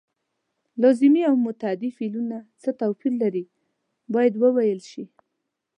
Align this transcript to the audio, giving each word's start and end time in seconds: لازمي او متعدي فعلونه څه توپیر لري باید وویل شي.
لازمي 0.81 1.21
او 1.29 1.35
متعدي 1.45 1.89
فعلونه 1.97 2.37
څه 2.61 2.69
توپیر 2.79 3.13
لري 3.21 3.45
باید 4.13 4.33
وویل 4.37 4.81
شي. 4.91 5.03